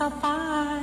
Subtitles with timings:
[0.00, 0.79] mais capaz.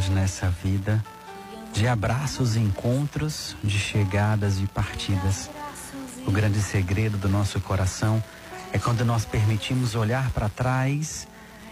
[0.00, 1.04] Andamos nessa vida
[1.74, 5.50] de abraços encontros, de chegadas e partidas.
[6.26, 8.22] O grande segredo do nosso coração
[8.72, 11.28] é quando nós permitimos olhar para trás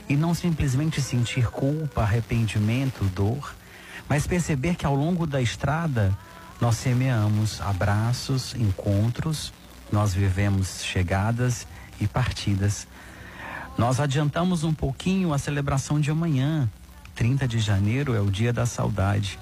[0.09, 3.55] e não simplesmente sentir culpa, arrependimento, dor,
[4.09, 6.17] mas perceber que ao longo da estrada
[6.61, 9.53] nós semeamos abraços, encontros,
[9.91, 11.67] nós vivemos chegadas
[12.01, 12.87] e partidas.
[13.77, 16.69] Nós adiantamos um pouquinho a celebração de amanhã.
[17.19, 19.41] 30 de janeiro é o dia da saudade.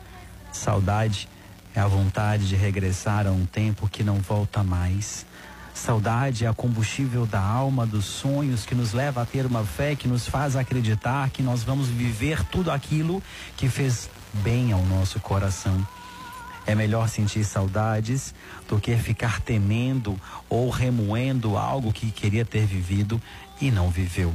[0.50, 1.28] Saudade
[1.75, 5.26] é a vontade de regressar a um tempo que não volta mais.
[5.75, 9.94] Saudade é a combustível da alma, dos sonhos, que nos leva a ter uma fé
[9.94, 13.23] que nos faz acreditar que nós vamos viver tudo aquilo
[13.58, 15.87] que fez bem ao nosso coração.
[16.67, 18.34] É melhor sentir saudades
[18.67, 20.19] do que ficar temendo
[20.49, 23.20] ou remoendo algo que queria ter vivido
[23.61, 24.32] e não viveu.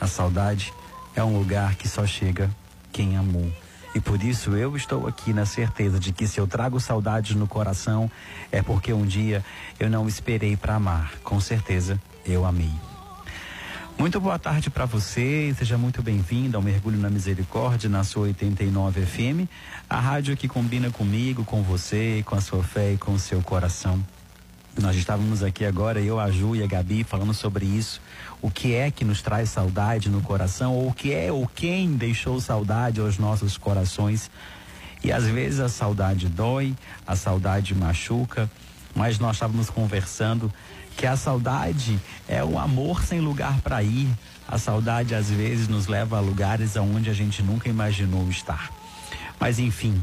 [0.00, 0.72] A saudade
[1.14, 2.50] é um lugar que só chega
[2.92, 3.50] quem amou.
[3.94, 7.46] E por isso eu estou aqui na certeza de que se eu trago saudades no
[7.46, 8.10] coração
[8.52, 9.44] é porque um dia
[9.78, 11.12] eu não esperei para amar.
[11.24, 12.72] Com certeza eu amei.
[13.98, 19.04] Muito boa tarde para você, seja muito bem-vindo ao Mergulho na Misericórdia na sua 89
[19.04, 19.46] FM,
[19.90, 23.42] a rádio que combina comigo, com você, com a sua fé e com o seu
[23.42, 24.02] coração.
[24.78, 28.00] Nós estávamos aqui agora, eu, a Ju e a Gabi, falando sobre isso.
[28.40, 31.94] O que é que nos traz saudade no coração, ou o que é ou quem
[31.94, 34.30] deixou saudade aos nossos corações.
[35.02, 36.74] E às vezes a saudade dói,
[37.06, 38.50] a saudade machuca,
[38.94, 40.52] mas nós estávamos conversando
[40.96, 44.08] que a saudade é o amor sem lugar para ir.
[44.46, 48.70] A saudade às vezes nos leva a lugares aonde a gente nunca imaginou estar.
[49.38, 50.02] Mas enfim,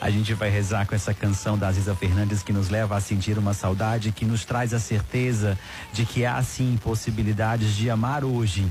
[0.00, 3.36] a gente vai rezar com essa canção da Aziza Fernandes que nos leva a sentir
[3.36, 5.58] uma saudade, que nos traz a certeza
[5.92, 8.70] de que há sim possibilidades de amar hoje,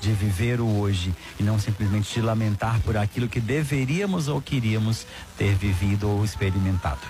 [0.00, 5.06] de viver o hoje e não simplesmente de lamentar por aquilo que deveríamos ou queríamos
[5.36, 7.00] ter vivido ou experimentado.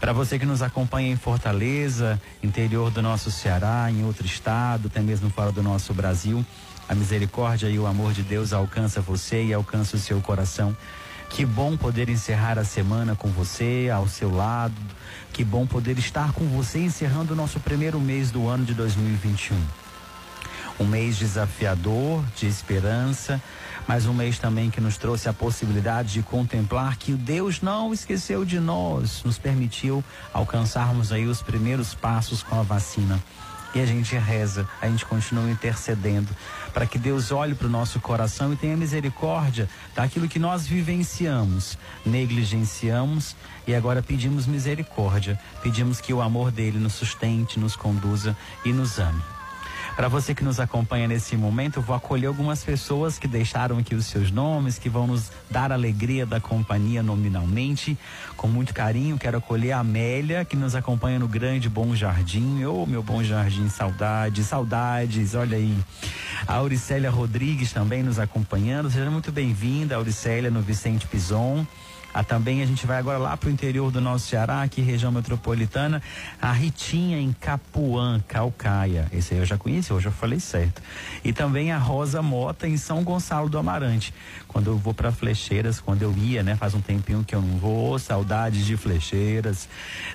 [0.00, 5.00] Para você que nos acompanha em Fortaleza, interior do nosso Ceará, em outro estado, até
[5.00, 6.44] mesmo fora do nosso Brasil,
[6.88, 10.76] a misericórdia e o amor de Deus alcança você e alcança o seu coração.
[11.28, 14.74] Que bom poder encerrar a semana com você, ao seu lado.
[15.32, 19.56] Que bom poder estar com você encerrando o nosso primeiro mês do ano de 2021.
[20.78, 23.42] Um mês desafiador, de esperança,
[23.86, 27.92] mas um mês também que nos trouxe a possibilidade de contemplar que o Deus não
[27.92, 30.02] esqueceu de nós, nos permitiu
[30.32, 33.22] alcançarmos aí os primeiros passos com a vacina.
[33.76, 36.34] E a gente reza, a gente continua intercedendo
[36.72, 41.76] para que Deus olhe para o nosso coração e tenha misericórdia daquilo que nós vivenciamos,
[42.02, 43.36] negligenciamos
[43.66, 45.38] e agora pedimos misericórdia.
[45.62, 48.34] Pedimos que o amor dele nos sustente, nos conduza
[48.64, 49.35] e nos ame.
[49.96, 53.94] Para você que nos acompanha nesse momento, eu vou acolher algumas pessoas que deixaram aqui
[53.94, 57.96] os seus nomes, que vão nos dar alegria da companhia nominalmente.
[58.36, 62.62] Com muito carinho, quero acolher a Amélia, que nos acompanha no Grande Bom Jardim.
[62.66, 65.74] Ô, oh, meu Bom Jardim, saudades, saudades, olha aí.
[66.46, 68.90] A Auricélia Rodrigues também nos acompanhando.
[68.90, 71.66] Seja muito bem-vinda, Auricélia, no Vicente Pison.
[72.18, 75.12] Ah, também a gente vai agora lá para o interior do nosso Ceará, aqui região
[75.12, 76.00] metropolitana,
[76.40, 79.06] a Ritinha em Capuã, Calcaia.
[79.12, 80.80] Esse aí eu já conheci, hoje eu falei certo.
[81.22, 84.14] E também a Rosa Mota em São Gonçalo do Amarante.
[84.48, 87.58] Quando eu vou para Flecheiras, quando eu ia, né, faz um tempinho que eu não
[87.58, 89.68] vou, saudades de Flecheiras.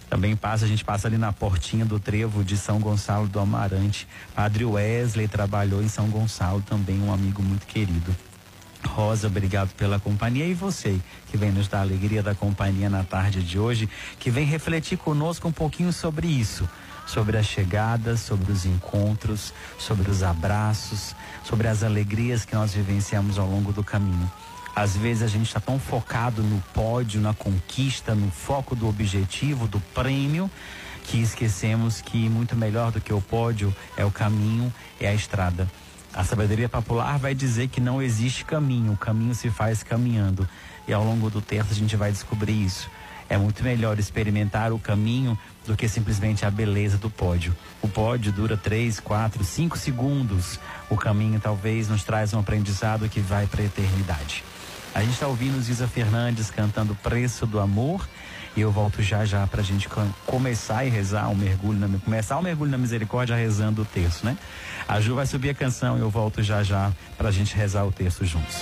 [0.09, 4.07] Também passa, a gente passa ali na portinha do trevo de São Gonçalo do Amarante.
[4.33, 8.30] Padre Wesley trabalhou em São Gonçalo também, um amigo muito querido.
[8.87, 10.99] Rosa, obrigado pela companhia e você
[11.29, 13.89] que vem nos dar a alegria da companhia na tarde de hoje,
[14.19, 16.67] que vem refletir conosco um pouquinho sobre isso,
[17.05, 23.37] sobre as chegadas, sobre os encontros, sobre os abraços, sobre as alegrias que nós vivenciamos
[23.37, 24.29] ao longo do caminho.
[24.75, 29.67] Às vezes a gente está tão focado no pódio, na conquista, no foco do objetivo,
[29.67, 30.49] do prêmio,
[31.03, 35.67] que esquecemos que muito melhor do que o pódio é o caminho, é a estrada.
[36.13, 40.47] A sabedoria popular vai dizer que não existe caminho, o caminho se faz caminhando.
[40.87, 42.89] E ao longo do texto a gente vai descobrir isso.
[43.29, 47.55] É muito melhor experimentar o caminho do que simplesmente a beleza do pódio.
[47.81, 50.59] O pódio dura 3, 4, 5 segundos.
[50.89, 54.43] O caminho talvez nos traz um aprendizado que vai para a eternidade.
[54.93, 58.07] A gente está ouvindo Ziza Fernandes cantando Preço do Amor.
[58.55, 59.87] E eu volto já já para a gente
[60.25, 64.37] começar e rezar um mergulho na, começar um mergulho na misericórdia rezando o texto, né?
[64.85, 67.85] A Ju vai subir a canção e eu volto já já para a gente rezar
[67.85, 68.57] o texto juntos.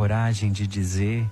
[0.00, 1.30] Coragem de dizer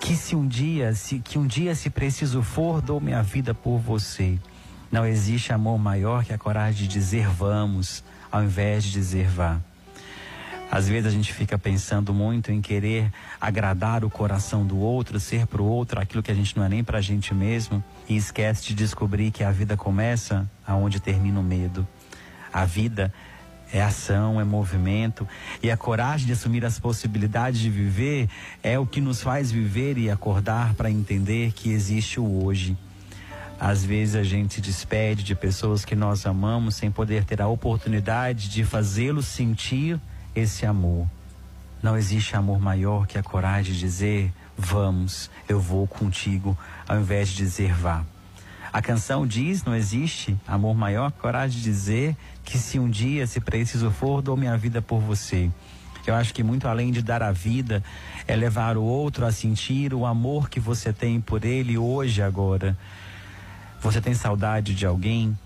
[0.00, 3.76] que se um dia, se que um dia se preciso for, dou minha vida por
[3.76, 4.38] você.
[4.90, 9.60] Não existe amor maior que a coragem de dizer vamos, ao invés de dizer vá.
[10.70, 15.46] Às vezes a gente fica pensando muito em querer agradar o coração do outro, ser
[15.46, 18.16] para o outro aquilo que a gente não é nem para a gente mesmo e
[18.16, 21.86] esquece de descobrir que a vida começa aonde termina o medo.
[22.50, 23.12] A vida
[23.72, 25.26] é ação, é movimento.
[25.62, 28.28] E a coragem de assumir as possibilidades de viver
[28.62, 32.76] é o que nos faz viver e acordar para entender que existe o hoje.
[33.58, 37.48] Às vezes a gente se despede de pessoas que nós amamos sem poder ter a
[37.48, 39.98] oportunidade de fazê-los sentir
[40.34, 41.08] esse amor.
[41.82, 46.56] Não existe amor maior que a coragem de dizer vamos, eu vou contigo,
[46.88, 48.04] ao invés de dizer vá.
[48.72, 53.40] A canção diz: não existe amor maior coragem de dizer que se um dia, se
[53.40, 55.50] preciso for, dou minha vida por você.
[56.06, 57.82] Eu acho que muito além de dar a vida,
[58.28, 62.76] é levar o outro a sentir o amor que você tem por ele hoje, agora.
[63.80, 65.36] Você tem saudade de alguém?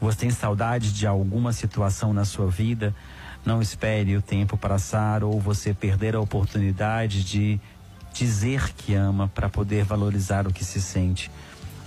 [0.00, 2.94] Você tem saudade de alguma situação na sua vida?
[3.44, 7.58] Não espere o tempo passar ou você perder a oportunidade de
[8.12, 11.30] dizer que ama para poder valorizar o que se sente.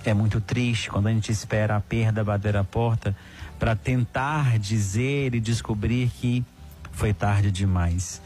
[0.04, 3.16] É muito triste quando a gente espera a perda bater a porta
[3.58, 6.44] para tentar dizer e descobrir que
[6.92, 8.20] foi tarde demais.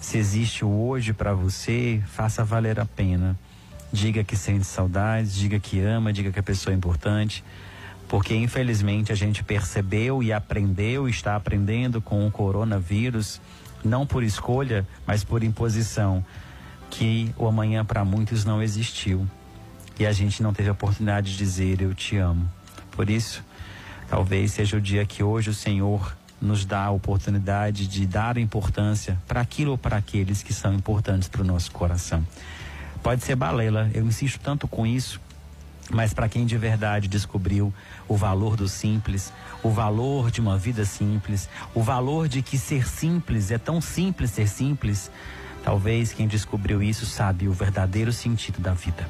[0.00, 3.36] Se existe o hoje para você, faça valer a pena.
[3.92, 7.42] Diga que sente saudades, diga que ama, diga que a pessoa é importante.
[8.08, 13.40] Porque infelizmente a gente percebeu e aprendeu, está aprendendo com o coronavírus,
[13.84, 16.24] não por escolha, mas por imposição,
[16.88, 19.26] que o amanhã para muitos não existiu.
[19.98, 22.48] E a gente não teve a oportunidade de dizer eu te amo.
[22.92, 23.42] Por isso,
[24.08, 29.18] talvez seja o dia que hoje o Senhor nos dá a oportunidade de dar importância
[29.26, 32.26] para aquilo ou para aqueles que são importantes para o nosso coração.
[33.02, 35.20] Pode ser balela, eu insisto tanto com isso,
[35.90, 37.72] mas para quem de verdade descobriu
[38.08, 39.32] o valor do simples,
[39.62, 44.30] o valor de uma vida simples, o valor de que ser simples é tão simples
[44.30, 45.10] ser simples,
[45.64, 49.08] talvez quem descobriu isso sabe o verdadeiro sentido da vida.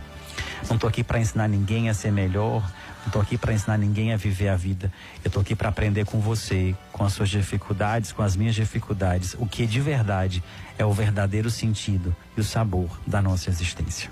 [0.69, 2.69] Não estou aqui para ensinar ninguém a ser melhor,
[3.07, 4.93] não estou aqui para ensinar ninguém a viver a vida.
[5.25, 9.37] Eu estou aqui para aprender com você, com as suas dificuldades, com as minhas dificuldades,
[9.39, 10.43] o que de verdade
[10.77, 14.11] é o verdadeiro sentido e o sabor da nossa existência.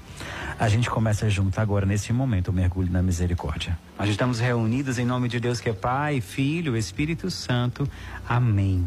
[0.61, 3.77] A gente começa junto agora, nesse momento, o mergulho na misericórdia.
[3.99, 7.89] Nós estamos reunidos em nome de Deus que é Pai, Filho, Espírito Santo.
[8.29, 8.87] Amém.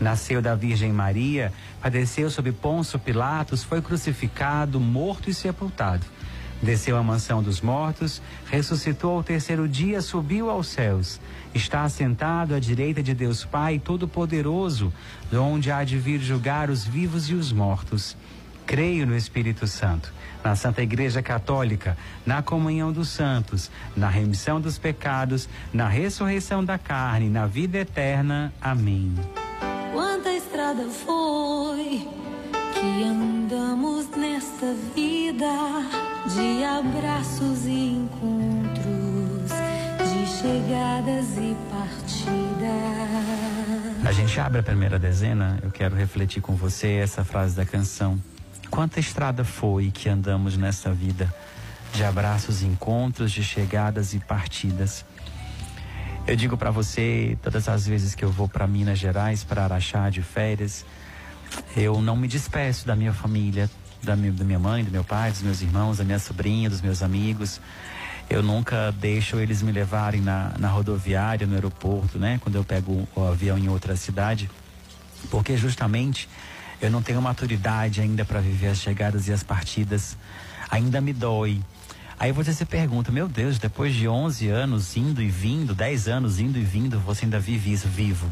[0.00, 6.06] Nasceu da Virgem Maria, padeceu sob Ponço Pilatos, foi crucificado, morto e sepultado.
[6.62, 11.20] Desceu à mansão dos mortos, ressuscitou ao terceiro dia, subiu aos céus.
[11.54, 14.92] Está assentado à direita de Deus Pai Todo-Poderoso,
[15.32, 18.16] onde há de vir julgar os vivos e os mortos.
[18.66, 20.12] Creio no Espírito Santo,
[20.44, 26.76] na Santa Igreja Católica, na comunhão dos santos, na remissão dos pecados, na ressurreição da
[26.76, 28.52] carne, na vida eterna.
[28.60, 29.14] Amém
[30.68, 32.06] estrada foi
[32.74, 35.46] que andamos nesta vida
[36.26, 39.50] de abraços e encontros,
[40.10, 42.68] de chegadas e partidas.
[44.06, 48.22] A gente abre a primeira dezena, eu quero refletir com você essa frase da canção.
[48.70, 51.32] Quanta estrada foi que andamos nessa vida
[51.94, 55.02] de abraços e encontros, de chegadas e partidas.
[56.28, 60.10] Eu digo para você, todas as vezes que eu vou para Minas Gerais, para Araxá
[60.10, 60.84] de férias,
[61.74, 63.70] eu não me despeço da minha família,
[64.02, 67.62] da minha, mãe, do meu pai, dos meus irmãos, da minha sobrinha, dos meus amigos.
[68.28, 72.38] Eu nunca deixo eles me levarem na, na rodoviária, no aeroporto, né?
[72.42, 74.50] Quando eu pego o avião em outra cidade.
[75.30, 76.28] Porque justamente
[76.78, 80.14] eu não tenho maturidade ainda para viver as chegadas e as partidas.
[80.68, 81.62] Ainda me dói
[82.20, 86.40] Aí você se pergunta, meu Deus, depois de 11 anos indo e vindo, 10 anos
[86.40, 88.28] indo e vindo, você ainda vive isso vivo.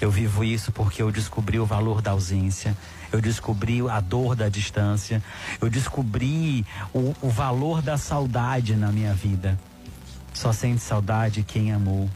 [0.00, 2.76] Eu vivo isso porque eu descobri o valor da ausência,
[3.10, 5.20] eu descobri a dor da distância,
[5.60, 6.64] eu descobri
[6.94, 9.58] o, o valor da saudade na minha vida.
[10.32, 12.08] Só sente saudade quem amou.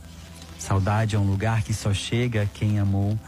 [0.61, 3.19] Saudade é um lugar que só chega quem amou.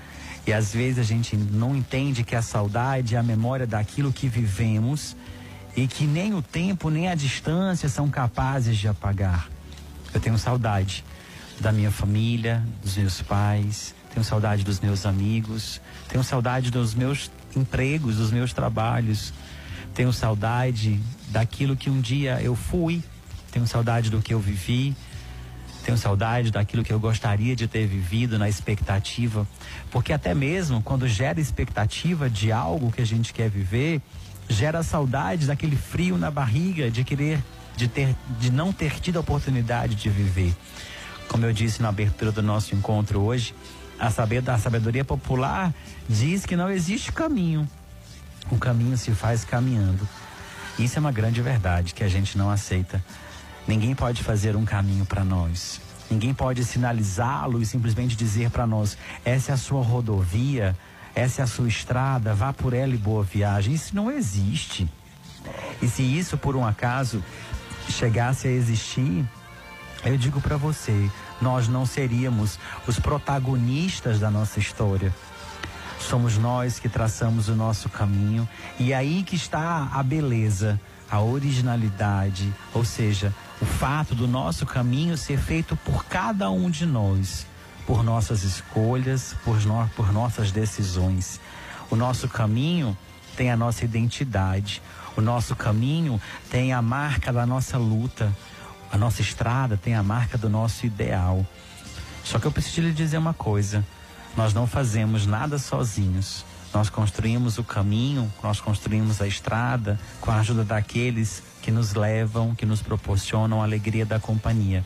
[0.46, 4.28] E às vezes a gente não entende que a saudade é a memória daquilo que
[4.28, 5.16] vivemos
[5.76, 9.48] e que nem o tempo nem a distância são capazes de apagar.
[10.12, 11.04] Eu tenho saudade
[11.60, 17.30] da minha família, dos meus pais, tenho saudade dos meus amigos, tenho saudade dos meus
[17.54, 19.32] empregos, dos meus trabalhos,
[19.96, 23.02] Tenho saudade daquilo que um dia eu fui.
[23.50, 24.94] Tenho saudade do que eu vivi.
[25.82, 29.48] Tenho saudade daquilo que eu gostaria de ter vivido na expectativa.
[29.90, 34.02] Porque até mesmo quando gera expectativa de algo que a gente quer viver,
[34.48, 37.42] gera saudade daquele frio na barriga de querer,
[37.76, 40.54] de ter, de não ter tido a oportunidade de viver.
[41.28, 43.54] Como eu disse na abertura do nosso encontro hoje,
[43.98, 44.10] a
[44.58, 45.74] sabedoria popular
[46.08, 47.68] diz que não existe caminho.
[48.50, 50.06] O caminho se faz caminhando.
[50.78, 53.02] Isso é uma grande verdade que a gente não aceita.
[53.66, 55.80] Ninguém pode fazer um caminho para nós.
[56.10, 60.76] Ninguém pode sinalizá-lo e simplesmente dizer para nós: essa é a sua rodovia,
[61.16, 63.72] essa é a sua estrada, vá por ela e boa viagem.
[63.72, 64.86] Isso não existe.
[65.80, 67.24] E se isso por um acaso
[67.88, 69.24] chegasse a existir,
[70.04, 75.12] eu digo para você, nós não seríamos os protagonistas da nossa história.
[75.98, 78.46] Somos nós que traçamos o nosso caminho
[78.78, 80.78] e é aí que está a beleza,
[81.10, 86.84] a originalidade, ou seja, o fato do nosso caminho ser feito por cada um de
[86.84, 87.46] nós,
[87.86, 91.40] por nossas escolhas, por, no, por nossas decisões.
[91.90, 92.96] O nosso caminho
[93.36, 94.82] tem a nossa identidade,
[95.16, 98.34] o nosso caminho tem a marca da nossa luta,
[98.90, 101.46] a nossa estrada tem a marca do nosso ideal.
[102.24, 103.84] Só que eu preciso lhe dizer uma coisa:
[104.36, 106.44] nós não fazemos nada sozinhos.
[106.74, 112.54] Nós construímos o caminho, nós construímos a estrada com a ajuda daqueles que nos levam,
[112.54, 114.84] que nos proporcionam a alegria da companhia.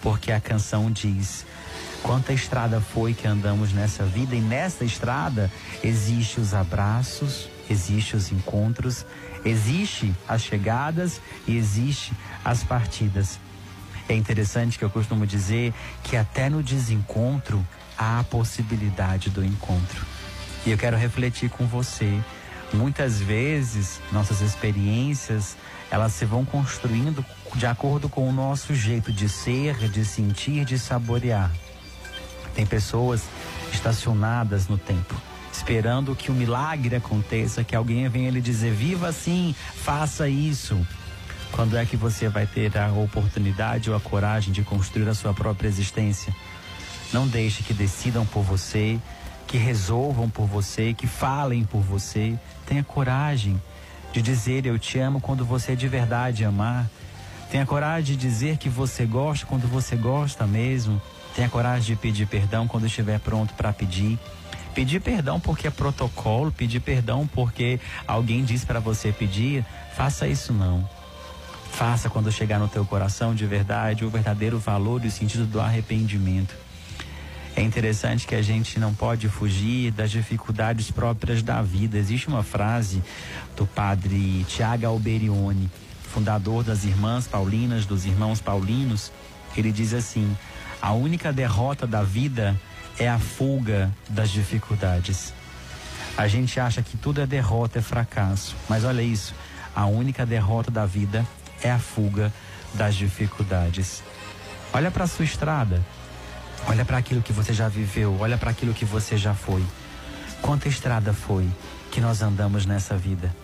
[0.00, 1.46] Porque a canção diz:
[2.02, 5.50] quanta estrada foi que andamos nessa vida e nessa estrada
[5.82, 9.06] existe os abraços, existe os encontros,
[9.44, 12.12] existe as chegadas e existe
[12.44, 13.38] as partidas.
[14.08, 17.66] É interessante que eu costumo dizer que até no desencontro
[17.96, 20.04] há a possibilidade do encontro.
[20.66, 22.20] E eu quero refletir com você.
[22.72, 25.56] Muitas vezes nossas experiências
[25.90, 27.24] elas se vão construindo
[27.54, 31.50] de acordo com o nosso jeito de ser, de sentir, de saborear.
[32.54, 33.22] Tem pessoas
[33.72, 35.14] estacionadas no tempo,
[35.52, 40.78] esperando que o milagre aconteça, que alguém venha lhe dizer: viva assim, faça isso.
[41.52, 45.34] Quando é que você vai ter a oportunidade ou a coragem de construir a sua
[45.34, 46.34] própria existência?
[47.12, 48.98] Não deixe que decidam por você,
[49.46, 52.38] que resolvam por você, que falem por você.
[52.66, 53.60] Tenha coragem
[54.12, 56.88] de dizer eu te amo quando você de verdade amar.
[57.50, 61.00] Tenha coragem de dizer que você gosta quando você gosta mesmo.
[61.34, 64.18] Tenha coragem de pedir perdão quando estiver pronto para pedir.
[64.74, 69.64] Pedir perdão porque é protocolo, pedir perdão porque alguém diz para você pedir,
[69.94, 70.88] faça isso não.
[71.70, 75.60] Faça quando chegar no teu coração de verdade o verdadeiro valor e o sentido do
[75.60, 76.54] arrependimento.
[77.54, 81.98] É interessante que a gente não pode fugir das dificuldades próprias da vida.
[81.98, 83.02] Existe uma frase
[83.56, 85.70] do padre Tiago Alberione,
[86.02, 89.12] fundador das Irmãs Paulinas, dos Irmãos Paulinos.
[89.54, 90.34] Ele diz assim:
[90.82, 92.60] a única derrota da vida
[92.98, 95.32] é a fuga das dificuldades.
[96.16, 98.56] A gente acha que tudo é derrota, é fracasso.
[98.68, 99.32] Mas olha isso:
[99.76, 101.24] a única derrota da vida
[101.62, 102.32] é a fuga
[102.74, 104.02] das dificuldades.
[104.72, 105.80] Olha para a sua estrada.
[106.66, 109.64] Olha para aquilo que você já viveu, olha para aquilo que você já foi.
[110.40, 111.48] Quanta estrada foi
[111.90, 113.34] que nós andamos nessa vida?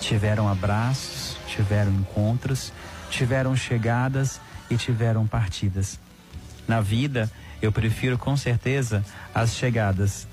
[0.00, 2.72] Tiveram abraços, tiveram encontros,
[3.10, 6.00] tiveram chegadas e tiveram partidas.
[6.66, 10.26] Na vida, eu prefiro com certeza as chegadas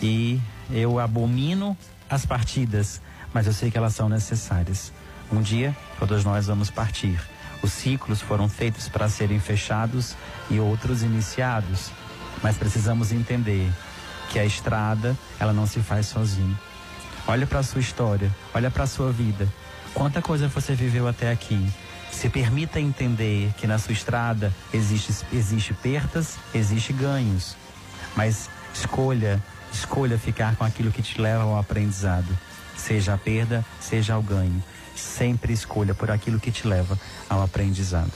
[0.00, 0.40] e
[0.70, 1.76] eu abomino
[2.08, 3.00] as partidas,
[3.32, 4.92] mas eu sei que elas são necessárias.
[5.30, 7.20] Um dia, todos nós vamos partir.
[7.62, 10.16] Os ciclos foram feitos para serem fechados
[10.50, 11.90] e outros iniciados,
[12.42, 13.70] mas precisamos entender
[14.30, 16.58] que a estrada, ela não se faz sozinho.
[17.26, 19.46] Olha para a sua história, olha para a sua vida.
[19.92, 21.70] Quanta coisa você viveu até aqui.
[22.10, 27.56] Se permita entender que na sua estrada existe, existe perdas, existe ganhos.
[28.16, 29.42] Mas escolha,
[29.72, 32.36] escolha ficar com aquilo que te leva ao aprendizado.
[32.76, 34.62] Seja a perda, seja o ganho.
[34.94, 38.12] Sempre escolha por aquilo que te leva ao aprendizado.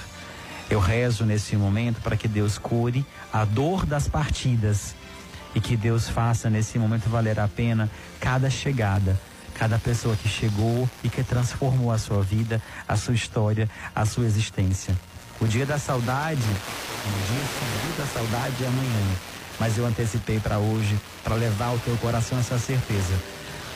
[0.69, 4.95] Eu rezo nesse momento para que Deus cure a dor das partidas
[5.55, 9.19] e que Deus faça nesse momento valer a pena cada chegada,
[9.55, 14.25] cada pessoa que chegou e que transformou a sua vida, a sua história, a sua
[14.25, 14.95] existência.
[15.41, 19.17] O dia da saudade, o dia da saudade é amanhã,
[19.59, 23.15] mas eu antecipei para hoje para levar ao teu coração essa certeza.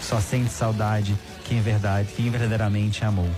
[0.00, 3.30] Só sente saudade quem verdade, quem verdadeiramente amou.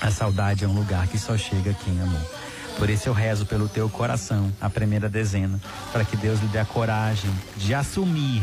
[0.00, 2.20] A saudade é um lugar que só chega quem amou.
[2.78, 5.60] Por isso eu rezo pelo teu coração, a primeira dezena,
[5.92, 8.42] para que Deus lhe dê a coragem de assumir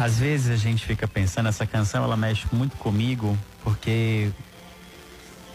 [0.00, 4.30] Às vezes a gente fica pensando, essa canção ela mexe muito comigo, porque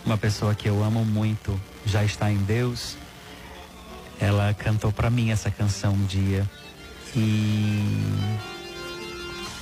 [0.05, 2.97] uma pessoa que eu amo muito já está em Deus.
[4.19, 6.47] Ela cantou para mim essa canção um dia
[7.15, 8.03] e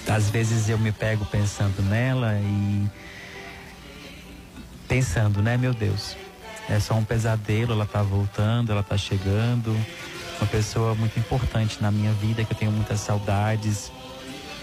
[0.07, 2.89] às vezes eu me pego pensando nela e
[4.87, 6.17] pensando, né, meu Deus,
[6.67, 9.75] é só um pesadelo, ela tá voltando, ela tá chegando.
[10.39, 13.91] Uma pessoa muito importante na minha vida, que eu tenho muitas saudades.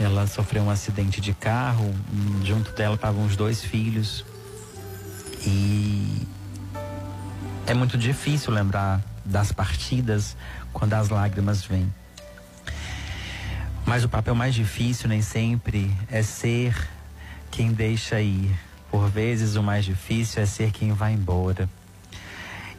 [0.01, 1.93] Ela sofreu um acidente de carro,
[2.45, 4.25] junto dela estavam os dois filhos.
[5.45, 6.27] E
[7.67, 10.37] é muito difícil lembrar das partidas
[10.73, 11.93] quando as lágrimas vêm.
[13.85, 16.77] Mas o papel mais difícil nem sempre é ser
[17.51, 18.55] quem deixa ir.
[18.91, 21.69] Por vezes o mais difícil é ser quem vai embora.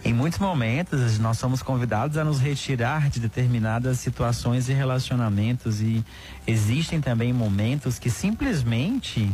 [0.04, 6.04] Em muitos momentos nós somos convidados a nos retirar de determinadas situações e relacionamentos e
[6.48, 9.30] existem também momentos que simplesmente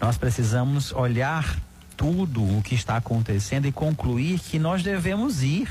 [0.00, 1.56] nós precisamos olhar
[1.96, 5.68] tudo o que está acontecendo e concluir que nós devemos ir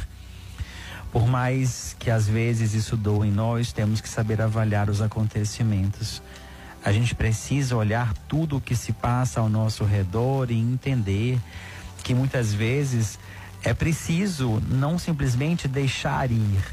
[1.16, 6.22] por mais que às vezes isso doa em nós, temos que saber avaliar os acontecimentos.
[6.84, 11.40] A gente precisa olhar tudo o que se passa ao nosso redor e entender
[12.04, 13.18] que muitas vezes
[13.66, 16.64] é preciso não simplesmente deixar ir,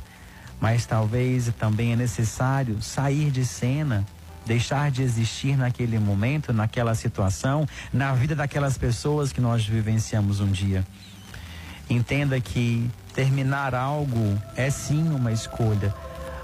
[0.61, 4.07] mas talvez também é necessário sair de cena,
[4.45, 10.53] deixar de existir naquele momento, naquela situação, na vida daquelas pessoas que nós vivenciamos um
[10.53, 10.87] dia.
[11.89, 15.95] Entenda que terminar algo é sim uma escolha,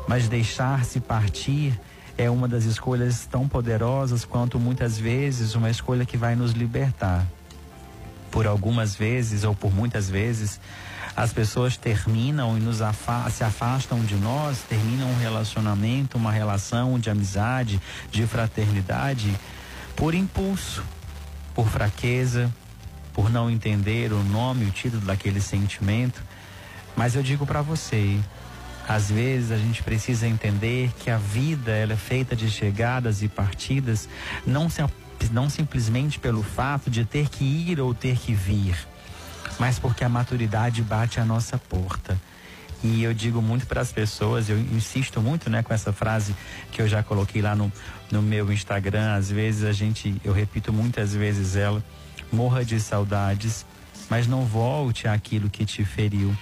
[0.09, 1.79] mas deixar-se partir
[2.17, 7.27] é uma das escolhas tão poderosas quanto muitas vezes uma escolha que vai nos libertar.
[8.31, 10.61] Por algumas vezes ou por muitas vezes,
[11.17, 16.99] as pessoas terminam e nos afa se afastam de nós, terminam um relacionamento, uma relação
[16.99, 19.35] de amizade, de fraternidade,
[19.97, 20.85] por impulso,
[21.55, 22.53] por fraqueza,
[23.13, 26.23] por não entender o nome, o título daquele sentimento.
[26.97, 28.21] Mas eu digo para você,
[28.89, 33.29] às vezes a gente precisa entender que a vida ela é feita de chegadas e
[33.29, 34.09] partidas,
[34.47, 34.83] não, se,
[35.31, 38.77] não simplesmente pelo fato de ter que ir ou ter que vir,
[39.59, 42.19] mas porque a maturidade bate à nossa porta.
[42.83, 46.35] E eu digo muito para as pessoas, eu insisto muito né, com essa frase
[46.71, 47.73] que eu já coloquei lá no,
[48.11, 49.15] no meu Instagram.
[49.17, 51.83] Às vezes a gente, eu repito muitas vezes ela
[52.31, 53.67] morra de saudades,
[54.09, 56.37] mas não volte àquilo que te feriu.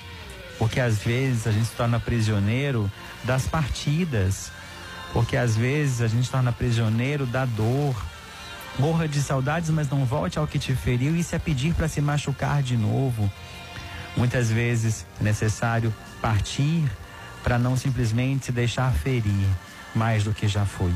[0.58, 2.90] Porque às vezes a gente se torna prisioneiro
[3.24, 4.52] das partidas,
[5.12, 7.96] porque às vezes a gente se torna prisioneiro da dor.
[8.78, 11.16] Morra de saudades, mas não volte ao que te feriu.
[11.16, 13.30] Isso é pedir para se machucar de novo.
[14.16, 16.84] Muitas vezes é necessário partir
[17.42, 19.48] para não simplesmente se deixar ferir
[19.94, 20.92] mais do que já foi.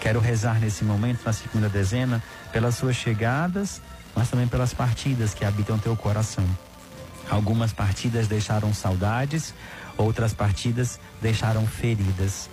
[0.00, 3.80] Quero rezar nesse momento, na segunda dezena, pelas suas chegadas
[4.14, 6.44] mas também pelas partidas que habitam teu coração.
[7.28, 9.54] Algumas partidas deixaram saudades,
[9.96, 12.50] outras partidas deixaram feridas.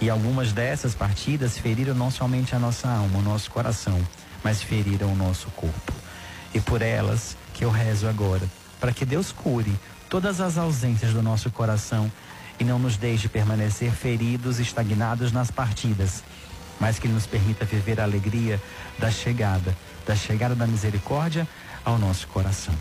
[0.00, 4.00] E algumas dessas partidas feriram não somente a nossa alma, o nosso coração,
[4.42, 5.92] mas feriram o nosso corpo.
[6.54, 8.48] E por elas que eu rezo agora,
[8.80, 9.72] para que Deus cure
[10.08, 12.10] todas as ausências do nosso coração
[12.58, 16.24] e não nos deixe permanecer feridos, estagnados nas partidas,
[16.80, 18.60] mas que Ele nos permita viver a alegria
[18.98, 21.46] da chegada, da chegada da misericórdia
[21.84, 22.74] ao nosso coração.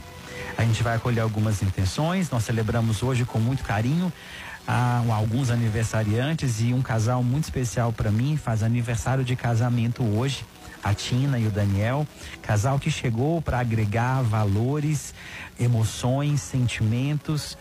[0.57, 4.11] A gente vai acolher algumas intenções, nós celebramos hoje com muito carinho
[4.67, 10.45] a, alguns aniversariantes e um casal muito especial para mim faz aniversário de casamento hoje
[10.83, 12.07] a Tina e o Daniel,
[12.41, 15.13] casal que chegou para agregar valores,
[15.59, 17.57] emoções, sentimentos.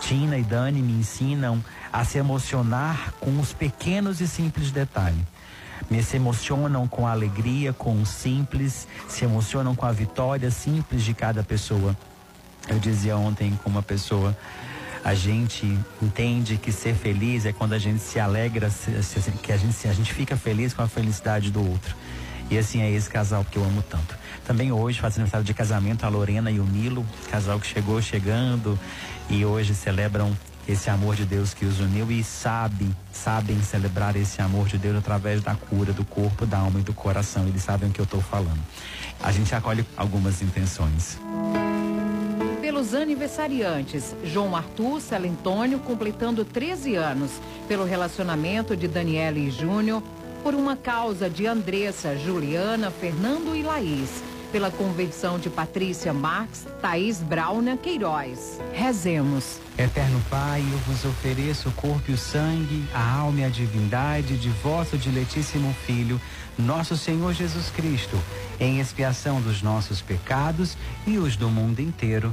[0.00, 5.20] Tina e Dani me ensinam a se emocionar com os pequenos e simples detalhes.
[5.90, 11.02] Me se emocionam com a alegria, com o simples, se emocionam com a vitória simples
[11.02, 11.96] de cada pessoa.
[12.68, 14.36] Eu dizia ontem com uma pessoa,
[15.08, 15.66] a gente
[16.02, 18.70] entende que ser feliz é quando a gente se alegra,
[19.42, 21.96] que a gente, a gente fica feliz com a felicidade do outro.
[22.50, 24.14] E assim é esse casal que eu amo tanto.
[24.44, 28.78] Também hoje faz aniversário de casamento a Lorena e o Nilo, casal que chegou chegando
[29.30, 30.36] e hoje celebram
[30.68, 34.98] esse amor de Deus que os uniu e sabe, sabem celebrar esse amor de Deus
[34.98, 37.48] através da cura do corpo, da alma e do coração.
[37.48, 38.60] Eles sabem o que eu estou falando.
[39.22, 41.18] A gente acolhe algumas intenções.
[42.78, 47.32] Pelos aniversariantes, João Arthur Celentônio completando 13 anos.
[47.66, 50.00] Pelo relacionamento de Daniela e Júnior,
[50.44, 54.22] por uma causa de Andressa, Juliana, Fernando e Laís.
[54.52, 58.60] Pela convenção de Patrícia Marques, Thaís Brauna Queiroz.
[58.72, 59.58] Rezemos.
[59.76, 64.38] Eterno Pai, eu vos ofereço o corpo e o sangue, a alma e a divindade
[64.38, 66.20] de vosso diletíssimo Filho,
[66.56, 68.16] nosso Senhor Jesus Cristo,
[68.60, 72.32] em expiação dos nossos pecados e os do mundo inteiro.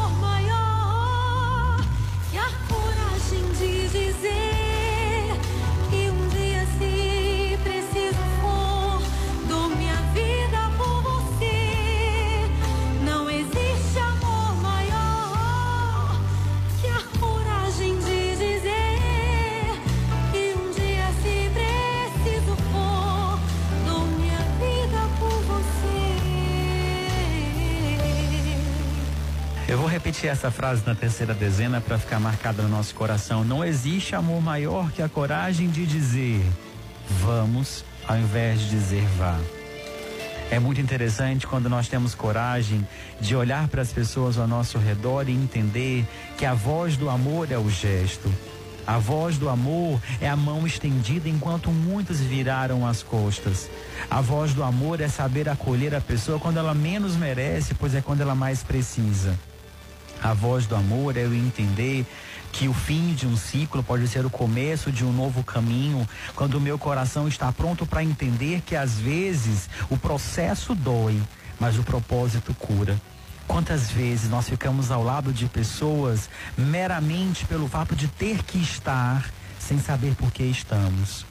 [30.03, 33.43] repetir essa frase na terceira dezena para ficar marcada no nosso coração.
[33.43, 36.43] Não existe amor maior que a coragem de dizer
[37.23, 39.39] vamos ao invés de dizer vá.
[40.49, 42.85] É muito interessante quando nós temos coragem
[43.19, 46.03] de olhar para as pessoas ao nosso redor e entender
[46.35, 48.27] que a voz do amor é o gesto.
[48.87, 53.69] A voz do amor é a mão estendida enquanto muitos viraram as costas.
[54.09, 58.01] A voz do amor é saber acolher a pessoa quando ela menos merece, pois é
[58.01, 59.37] quando ela mais precisa.
[60.23, 62.05] A voz do amor é eu entender
[62.51, 66.55] que o fim de um ciclo pode ser o começo de um novo caminho, quando
[66.55, 71.19] o meu coração está pronto para entender que às vezes o processo dói,
[71.59, 73.01] mas o propósito cura.
[73.47, 79.27] Quantas vezes nós ficamos ao lado de pessoas meramente pelo fato de ter que estar,
[79.59, 81.25] sem saber por que estamos.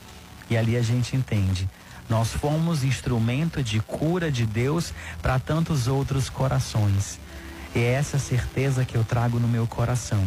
[0.51, 1.69] E ali a gente entende.
[2.09, 7.21] Nós fomos instrumento de cura de Deus para tantos outros corações.
[7.75, 10.25] É essa certeza que eu trago no meu coração.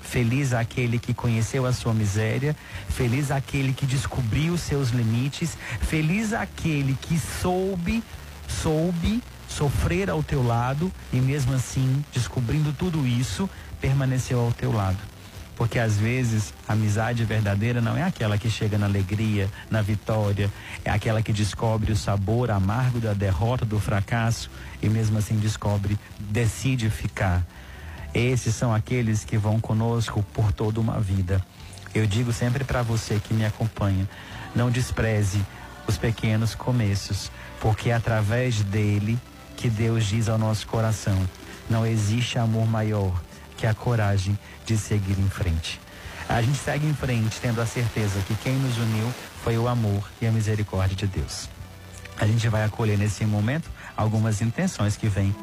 [0.00, 2.56] Feliz aquele que conheceu a sua miséria,
[2.88, 8.02] feliz aquele que descobriu seus limites, feliz aquele que soube,
[8.48, 13.48] soube sofrer ao teu lado e mesmo assim, descobrindo tudo isso,
[13.80, 14.98] permaneceu ao teu lado.
[15.58, 20.48] Porque às vezes a amizade verdadeira não é aquela que chega na alegria, na vitória,
[20.84, 24.48] é aquela que descobre o sabor amargo da derrota, do fracasso
[24.80, 27.44] e mesmo assim descobre, decide ficar.
[28.14, 31.44] Esses são aqueles que vão conosco por toda uma vida.
[31.92, 34.08] Eu digo sempre para você que me acompanha,
[34.54, 35.44] não despreze
[35.88, 39.18] os pequenos começos, porque é através dele
[39.56, 41.18] que Deus diz ao nosso coração:
[41.68, 43.20] não existe amor maior
[43.58, 45.78] que é a coragem de seguir em frente.
[46.28, 50.02] A gente segue em frente tendo a certeza que quem nos uniu foi o amor
[50.22, 51.48] e a misericórdia de Deus.
[52.18, 55.34] A gente vai acolher nesse momento algumas intenções que vêm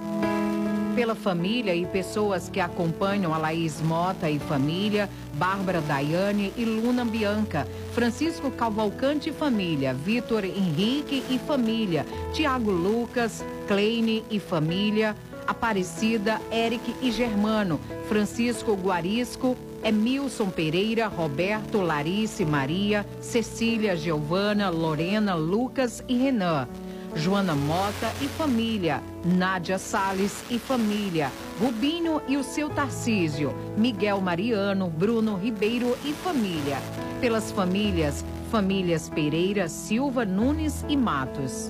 [0.96, 7.04] pela família e pessoas que acompanham a Laís Mota e família, Bárbara Daiane e Luna
[7.04, 16.42] Bianca, Francisco Cavalcante e família, Vitor Henrique e família, Tiago Lucas, Kleine e família, Aparecida,
[16.52, 26.18] Eric e Germano, Francisco Guarisco, Emilson Pereira, Roberto, Larice, Maria, Cecília, Giovana, Lorena, Lucas e
[26.18, 26.68] Renan.
[27.16, 34.90] Joana Mota e família, Nádia Sales e família, Rubinho e o seu Tarcísio, Miguel Mariano,
[34.90, 36.78] Bruno Ribeiro e família.
[37.22, 41.70] Pelas famílias, famílias Pereira, Silva, Nunes e Matos.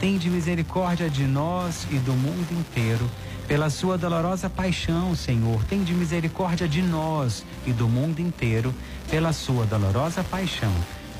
[0.00, 3.08] Tende misericórdia de nós e do mundo inteiro
[3.46, 5.62] pela sua dolorosa paixão, Senhor.
[5.64, 8.74] Tende misericórdia de nós e do mundo inteiro
[9.10, 10.72] pela sua dolorosa paixão.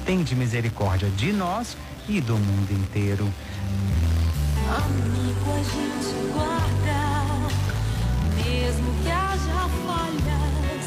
[0.05, 1.77] Tende misericórdia de nós
[2.09, 3.33] e do mundo inteiro.
[4.69, 7.15] Amigo, a gente guarda
[8.37, 10.85] mesmo que haja falhas,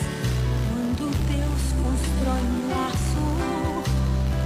[0.69, 3.23] quando Deus constrói um laço,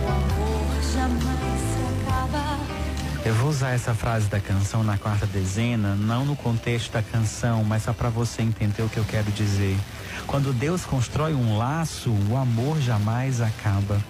[0.04, 2.81] o amor jamais se acaba.
[3.24, 7.64] Eu vou usar essa frase da canção na quarta dezena, não no contexto da canção,
[7.64, 9.78] mas só para você entender o que eu quero dizer.
[10.26, 14.02] Quando Deus constrói um laço, o amor jamais acaba.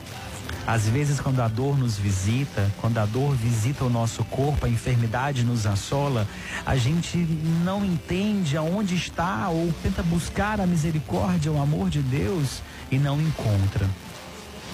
[0.65, 4.69] Às vezes, quando a dor nos visita, quando a dor visita o nosso corpo, a
[4.69, 6.25] enfermidade nos assola,
[6.65, 7.17] a gente
[7.65, 13.19] não entende aonde está ou tenta buscar a misericórdia, o amor de Deus e não
[13.19, 13.89] encontra.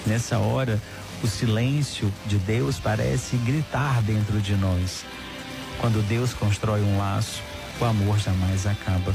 [0.06, 0.80] Nessa hora,
[1.23, 5.06] o silêncio de Deus parece gritar dentro de nós.
[5.80, 7.41] Quando Deus constrói um laço,
[7.80, 9.13] o amor jamais acaba.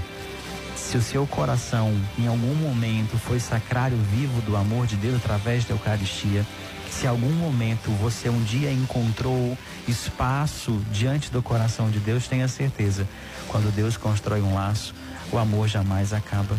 [0.76, 5.64] Se o seu coração em algum momento foi sacrário vivo do amor de Deus através
[5.64, 6.46] da Eucaristia,
[6.90, 9.56] se algum momento você um dia encontrou
[9.88, 13.08] espaço diante do coração de Deus, tenha certeza,
[13.48, 14.94] quando Deus constrói um laço,
[15.32, 16.54] o amor jamais acaba.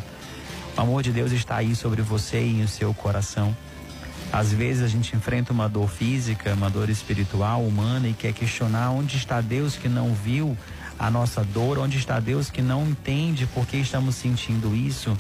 [0.76, 3.56] O amor de Deus está aí sobre você e no seu coração.
[4.34, 8.90] Às vezes a gente enfrenta uma dor física, uma dor espiritual, humana e quer questionar
[8.90, 10.58] onde está Deus que não viu
[10.98, 15.16] a nossa dor, onde está Deus que não entende por que estamos sentindo isso.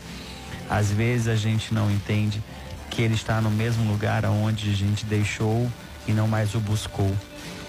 [0.67, 2.41] Às vezes a gente não entende
[2.89, 5.69] que Ele está no mesmo lugar aonde a gente deixou
[6.07, 7.15] e não mais o buscou.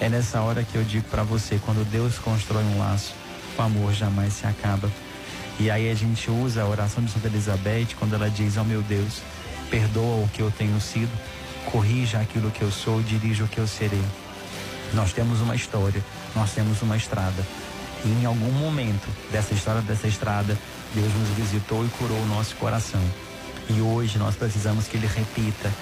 [0.00, 3.12] É nessa hora que eu digo para você, quando Deus constrói um laço,
[3.58, 4.90] o amor jamais se acaba.
[5.60, 8.80] E aí a gente usa a oração de Santa Elizabeth quando ela diz: "Oh meu
[8.82, 9.20] Deus,
[9.70, 11.10] perdoa o que eu tenho sido,
[11.70, 14.04] corrija aquilo que eu sou e dirija o que eu serei".
[14.92, 16.02] Nós temos uma história,
[16.34, 17.44] nós temos uma estrada.
[18.04, 20.56] E em algum momento dessa história dessa estrada,
[20.94, 23.00] Deus nos visitou e curou o nosso coração.
[23.68, 25.72] E hoje nós precisamos que Ele repita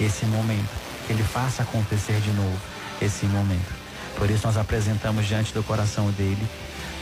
[0.00, 0.70] esse momento,
[1.06, 2.58] que Ele faça acontecer de novo
[3.00, 3.72] esse momento.
[4.16, 6.46] Por isso nós apresentamos diante do coração dele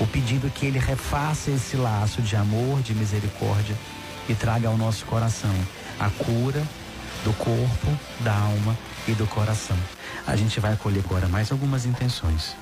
[0.00, 3.76] o pedido que Ele refaça esse laço de amor, de misericórdia
[4.28, 5.54] e traga ao nosso coração
[5.98, 6.62] a cura
[7.24, 9.76] do corpo, da alma e do coração.
[10.26, 12.56] A gente vai acolher agora mais algumas intenções.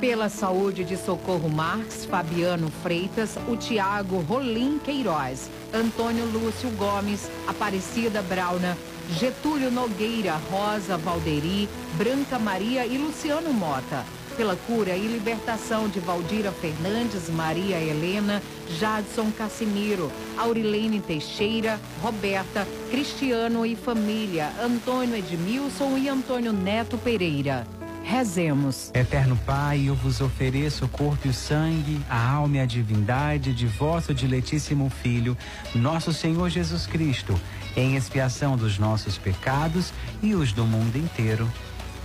[0.00, 8.20] Pela saúde de Socorro Marques, Fabiano Freitas, o Tiago Rolim Queiroz, Antônio Lúcio Gomes, Aparecida
[8.22, 8.76] Brauna,
[9.18, 14.04] Getúlio Nogueira, Rosa Valderi, Branca Maria e Luciano Mota.
[14.36, 18.42] Pela cura e libertação de Valdira Fernandes, Maria Helena,
[18.78, 27.66] Jadson Cassimiro, Aurilene Teixeira, Roberta, Cristiano e família, Antônio Edmilson e Antônio Neto Pereira
[28.04, 28.90] Rezemos.
[28.94, 33.54] Eterno Pai, eu vos ofereço o corpo e o sangue, a alma e a divindade
[33.54, 35.36] de vosso diletíssimo Filho,
[35.74, 37.38] nosso Senhor Jesus Cristo,
[37.76, 41.48] em expiação dos nossos pecados e os do mundo inteiro.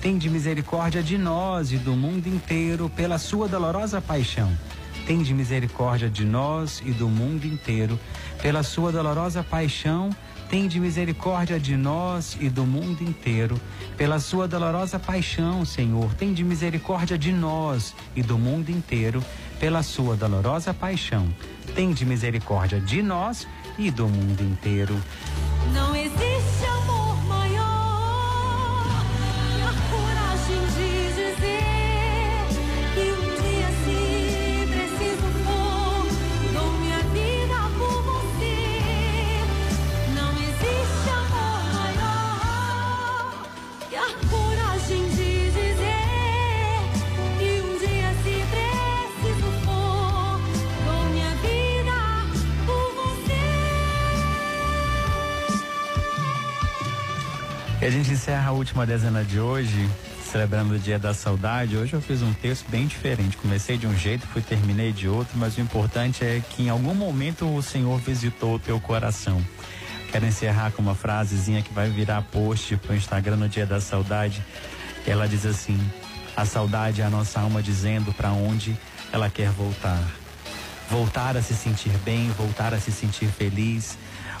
[0.00, 4.50] Tende misericórdia de nós e do mundo inteiro, pela sua dolorosa paixão.
[5.06, 7.98] Tende misericórdia de nós e do mundo inteiro,
[8.40, 10.10] pela sua dolorosa paixão
[10.50, 13.58] Tende misericórdia de nós e do mundo inteiro.
[13.96, 19.22] Pela sua dolorosa paixão, Senhor, tende misericórdia de nós e do mundo inteiro.
[19.60, 21.32] Pela sua dolorosa paixão,
[21.76, 23.46] tende misericórdia de nós
[23.78, 25.00] e do mundo inteiro.
[25.72, 26.29] Não existe
[57.90, 59.90] a gente encerra a última dezena de hoje,
[60.30, 61.76] celebrando o Dia da Saudade.
[61.76, 63.36] Hoje eu fiz um texto bem diferente.
[63.36, 66.94] Comecei de um jeito, fui terminei de outro, mas o importante é que em algum
[66.94, 69.44] momento o Senhor visitou o teu coração.
[70.12, 74.40] Quero encerrar com uma frasezinha que vai virar post pro Instagram no Dia da Saudade.
[75.04, 75.76] Ela diz assim:
[76.36, 78.76] A saudade é a nossa alma dizendo para onde
[79.12, 80.00] ela quer voltar.
[80.88, 83.98] Voltar a se sentir bem, voltar a se sentir feliz.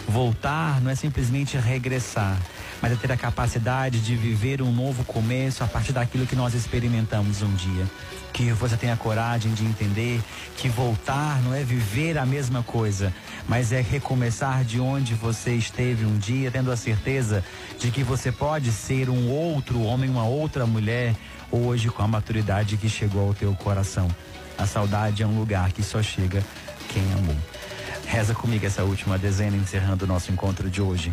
[0.08, 2.36] Voltar não é simplesmente regressar,
[2.80, 6.54] mas é ter a capacidade de viver um novo começo a partir daquilo que nós
[6.54, 7.86] experimentamos um dia.
[8.32, 10.20] Que você tenha coragem de entender
[10.56, 13.12] que voltar não é viver a mesma coisa,
[13.48, 17.44] mas é recomeçar de onde você esteve um dia, tendo a certeza
[17.78, 21.14] de que você pode ser um outro homem, uma outra mulher,
[21.50, 24.08] hoje com a maturidade que chegou ao teu coração.
[24.56, 26.44] A saudade é um lugar que só chega
[26.88, 27.36] quem amou.
[28.06, 31.12] Reza comigo essa última dezena, encerrando o nosso encontro de hoje.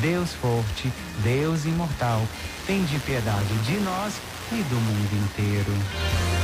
[0.00, 0.92] Deus Forte,
[1.22, 2.20] Deus Imortal.
[2.66, 4.14] Tende piedade de nós
[4.52, 6.43] e do mundo inteiro.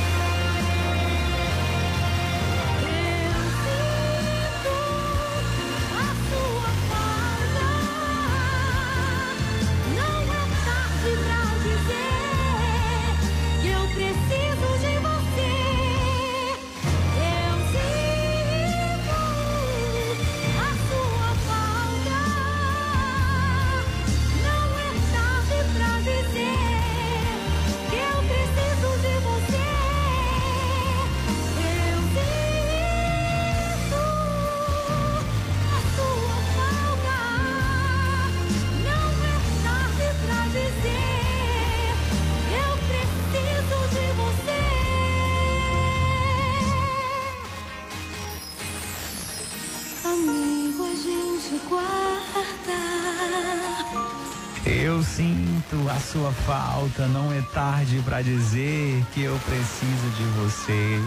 [56.45, 60.99] Falta, não é tarde para dizer que eu preciso de você.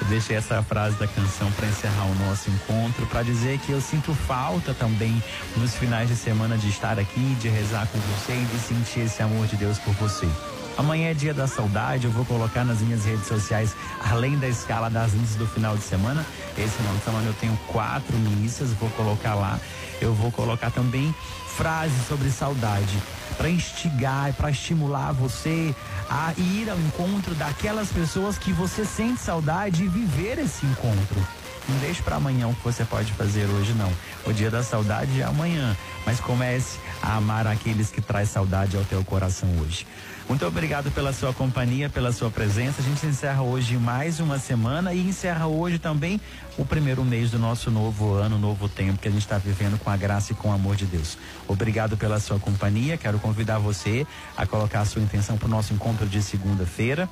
[0.00, 3.80] Eu deixei essa frase da canção para encerrar o nosso encontro, para dizer que eu
[3.80, 5.22] sinto falta também
[5.56, 9.22] nos finais de semana de estar aqui, de rezar com você e de sentir esse
[9.22, 10.28] amor de Deus por você.
[10.76, 13.74] Amanhã é dia da saudade, eu vou colocar nas minhas redes sociais,
[14.10, 16.24] além da escala das missas do final de semana.
[16.56, 19.60] Esse final de semana eu tenho quatro missas, vou colocar lá.
[20.00, 21.14] Eu vou colocar também
[21.56, 22.98] frases sobre saudade
[23.36, 25.74] para instigar para estimular você
[26.08, 31.20] a ir ao encontro daquelas pessoas que você sente saudade e viver esse encontro.
[31.68, 33.92] Não deixe para amanhã o que você pode fazer hoje, não.
[34.26, 38.84] O dia da saudade é amanhã, mas comece a amar aqueles que traz saudade ao
[38.84, 39.86] teu coração hoje.
[40.32, 42.80] Muito obrigado pela sua companhia, pela sua presença.
[42.80, 46.18] A gente encerra hoje mais uma semana e encerra hoje também
[46.56, 49.90] o primeiro mês do nosso novo ano, novo tempo que a gente está vivendo com
[49.90, 51.18] a graça e com o amor de Deus.
[51.46, 52.96] Obrigado pela sua companhia.
[52.96, 57.10] Quero convidar você a colocar a sua intenção para o nosso encontro de segunda-feira.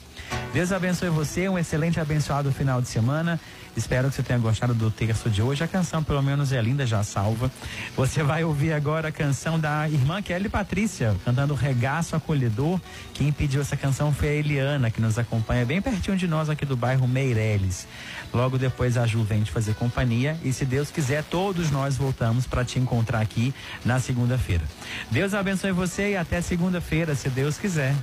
[0.52, 3.38] Deus abençoe você, um excelente abençoado final de semana.
[3.76, 5.62] Espero que você tenha gostado do texto de hoje.
[5.62, 7.48] A canção, pelo menos, é linda, já salva.
[7.96, 12.80] Você vai ouvir agora a canção da irmã Kelly Patrícia, cantando Regaço Acolhedor.
[13.14, 16.66] Quem pediu essa canção foi a Eliana, que nos acompanha bem pertinho de nós aqui
[16.66, 17.86] do bairro Meireles.
[18.34, 22.48] Logo depois a Ju vem te fazer companhia e se Deus quiser, todos nós voltamos
[22.48, 24.64] para te encontrar aqui na segunda-feira.
[25.12, 27.94] Deus abençoe você e até segunda-feira, se Deus quiser.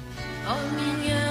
[0.48, 1.27] Oh, minha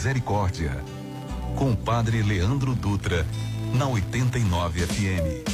[0.00, 0.82] Misericórdia
[1.54, 3.26] com o Padre Leandro Dutra,
[3.74, 5.44] na 89 FM.